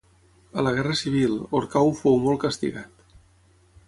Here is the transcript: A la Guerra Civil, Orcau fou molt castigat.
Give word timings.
A 0.59 0.63
la 0.67 0.71
Guerra 0.77 0.95
Civil, 1.01 1.35
Orcau 1.59 1.91
fou 1.99 2.17
molt 2.23 2.41
castigat. 2.45 3.05